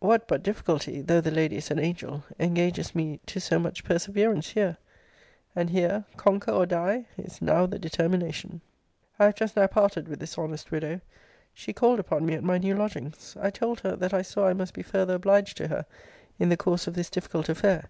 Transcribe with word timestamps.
What 0.00 0.28
but 0.28 0.42
difficulty, 0.42 1.00
(though 1.00 1.22
the 1.22 1.30
lady 1.30 1.56
is 1.56 1.70
an 1.70 1.78
angel,) 1.78 2.22
engages 2.38 2.94
me 2.94 3.18
to 3.24 3.40
so 3.40 3.58
much 3.58 3.82
perseverance 3.82 4.50
here? 4.50 4.76
And 5.56 5.70
here, 5.70 6.04
conquer 6.18 6.50
or 6.50 6.66
die! 6.66 7.06
is 7.16 7.40
now 7.40 7.64
the 7.64 7.78
determination! 7.78 8.60
I 9.18 9.24
have 9.24 9.36
just 9.36 9.56
now 9.56 9.66
parted 9.68 10.06
with 10.06 10.20
this 10.20 10.36
honest 10.36 10.70
widow. 10.70 11.00
She 11.54 11.72
called 11.72 11.98
upon 11.98 12.26
me 12.26 12.34
at 12.34 12.44
my 12.44 12.58
new 12.58 12.74
lodgings. 12.74 13.38
I 13.40 13.48
told 13.48 13.80
her, 13.80 13.96
that 13.96 14.12
I 14.12 14.20
saw 14.20 14.48
I 14.48 14.52
must 14.52 14.74
be 14.74 14.82
further 14.82 15.14
obliged 15.14 15.56
to 15.56 15.68
her 15.68 15.86
in 16.38 16.50
the 16.50 16.58
course 16.58 16.86
of 16.86 16.92
this 16.92 17.08
difficult 17.08 17.48
affair. 17.48 17.88